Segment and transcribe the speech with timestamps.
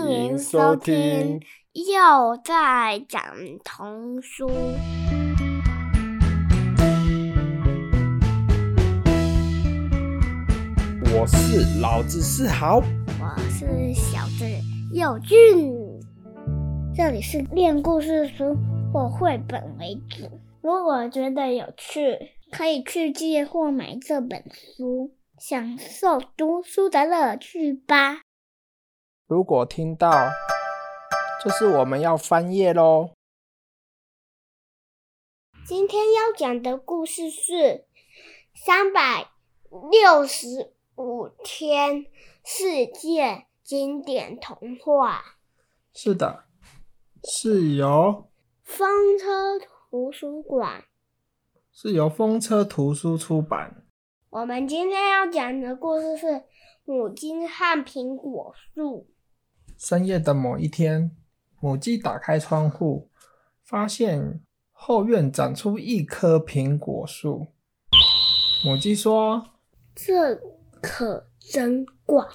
[0.00, 1.40] 欢迎收听，
[1.72, 3.20] 又在讲
[3.64, 4.46] 童书。
[11.12, 14.44] 我是老子是豪，我是小子
[14.94, 15.74] 佑俊。
[16.94, 18.56] 这里是练故事书
[18.92, 20.30] 或绘本为主。
[20.62, 22.16] 如果觉得有趣，
[22.52, 28.20] 可以去借或买这本书，享受读书的乐趣吧。
[29.28, 30.10] 如果听到，
[31.44, 33.10] 就是我们要翻页喽。
[35.66, 37.84] 今天要讲的故事是
[38.54, 39.28] 三百
[39.90, 42.06] 六十五天
[42.42, 45.22] 世界经典童话。
[45.92, 46.44] 是的，
[47.22, 48.30] 是由
[48.62, 50.84] 风车图书馆。
[51.70, 53.84] 是由风车图书出版。
[54.30, 56.26] 我们今天要讲的故事是
[56.86, 59.06] 《母鸡和苹果树》。
[59.78, 61.16] 深夜的某一天，
[61.60, 63.08] 母鸡打开窗户，
[63.62, 64.40] 发现
[64.72, 67.46] 后院长出一棵苹果树。
[68.64, 69.50] 母鸡说
[69.94, 70.34] ：“这
[70.82, 72.26] 可真怪。”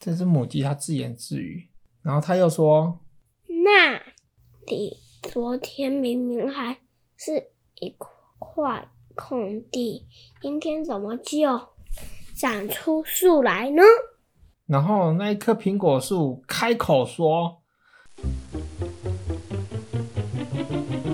[0.00, 1.70] 这只母鸡它自言自语，
[2.02, 2.98] 然后它又说
[3.64, 3.96] ：“那
[4.66, 6.76] 里昨天明明还
[7.16, 7.96] 是一
[8.40, 10.08] 块空地，
[10.42, 11.48] 今天怎么就
[12.34, 13.82] 长出树来呢？”
[14.66, 17.64] 然后那一棵苹果树开口说：“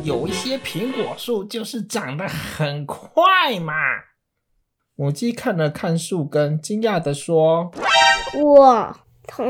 [0.05, 3.73] 有一些苹果树就是长得很快嘛。”
[4.97, 7.73] 母鸡看了看树根，惊讶的说
[8.39, 8.95] ：“我
[9.29, 9.47] 从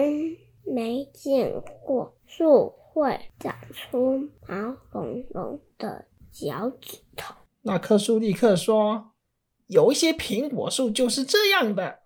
[0.64, 4.55] 没见过树会长出毛
[4.92, 9.11] 茸茸的脚趾头。”那棵树立刻说
[9.66, 12.02] ：“有一些苹果树就是这样的。”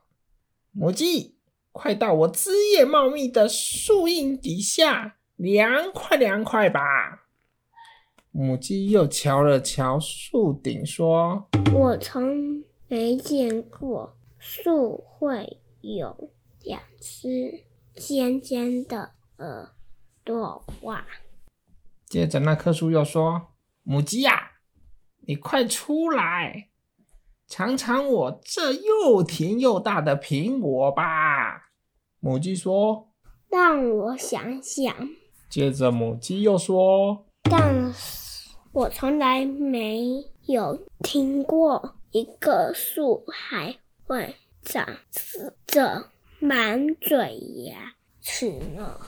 [0.72, 1.33] 母鸡。
[1.74, 7.26] 快到我枝叶茂密的树荫底下，凉快凉快吧。
[8.30, 16.30] 母鸡又瞧了瞧树顶，说：“我从没见过树会有
[16.62, 17.64] 两只
[17.96, 19.74] 尖尖的耳
[20.22, 21.04] 朵哇。”
[22.06, 23.48] 接着，那棵树又说
[23.82, 24.52] ：“母鸡呀，
[25.26, 26.70] 你快出来，
[27.46, 31.70] 尝尝我这又甜又大的苹果吧。”
[32.20, 33.08] 母鸡说
[33.50, 34.94] ：“让我想想。”
[35.50, 37.92] 接着母鸡又说：“但
[38.72, 44.84] 我从来没有听过一个树还会长
[45.66, 48.98] 着满嘴牙齿呢。”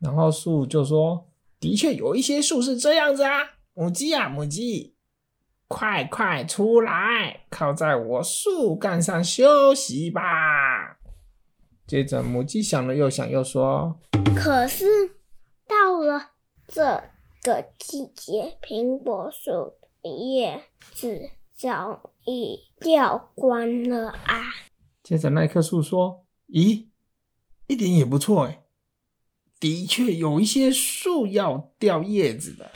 [0.00, 1.28] 然后树就说
[1.60, 3.40] ：“的确有一些树是这样子啊，
[3.74, 4.93] 母鸡啊，母鸡，
[5.74, 11.00] 快快出来，靠在我树干上休息吧。”
[11.84, 13.98] 接着，母鸡想了又想，又说
[14.38, 14.86] ：“可是
[15.66, 16.30] 到了
[16.68, 17.02] 这
[17.42, 24.44] 个季节，苹果树的叶子早已掉光了啊。”
[25.02, 26.86] 接着，那棵树说：“咦，
[27.66, 28.62] 一点也不错哎，
[29.58, 32.70] 的确有一些树要掉叶子的。”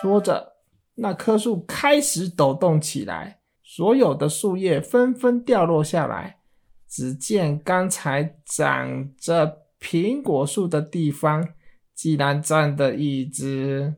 [0.00, 0.55] 说着，
[0.96, 6.40] 那棵树开始抖动起来，所有的树叶纷纷掉落下来。
[6.88, 11.46] 只见刚才长着苹果树的地方，
[11.94, 13.94] 竟然站着一只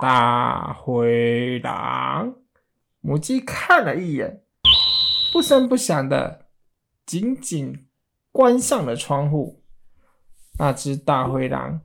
[0.00, 2.34] 大灰狼。
[3.00, 4.42] 母鸡看了一眼，
[5.32, 6.46] 不声不响的
[7.06, 7.86] 紧紧
[8.30, 9.64] 关上了窗户。
[10.58, 11.80] 那只大灰狼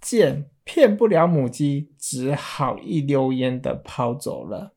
[0.00, 4.74] 见骗不了母鸡，只好一溜烟的跑走了。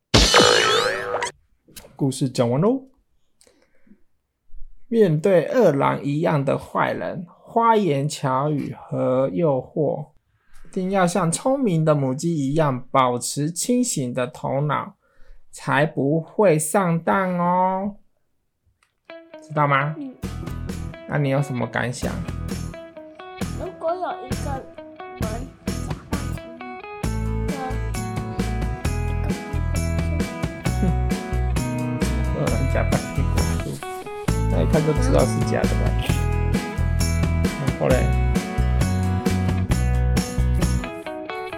[1.96, 2.90] 故事讲完喽。
[4.90, 10.12] 面对饿狼一样的坏人，花言巧语和诱惑，
[10.70, 14.96] 一定要像聪明的母鸡一样，保持清醒的头脑，
[15.52, 17.96] 才不会上当哦。
[19.42, 19.96] 知道吗？
[19.98, 20.16] 嗯。
[21.10, 22.14] 那你有什么感想？
[23.60, 24.64] 如果有一个
[32.78, 33.74] 假扮成一个，哼，
[34.52, 34.62] 有人假扮苹果。
[34.62, 35.82] 一看就知道是假的吧。
[37.66, 37.94] 然后嘞，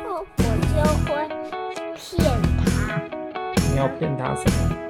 [0.06, 1.12] 我就会
[1.94, 2.08] 骗
[2.58, 2.64] 他。
[3.70, 4.89] 你要骗他什么？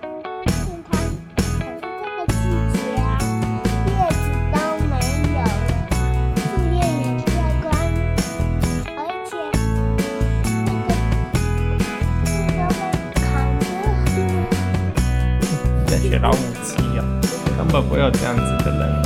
[17.78, 18.99] 不要这样子的人。